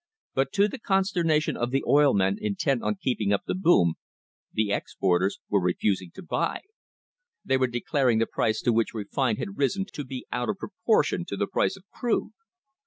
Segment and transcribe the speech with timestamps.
[0.33, 3.97] But to the consternation of the oil men intent on keeping up the boom,
[4.51, 6.61] the exporters were refusing to buy.
[7.45, 11.23] They were declaring the price to which refined had risen to be out of proportion
[11.27, 12.31] to the price of crude.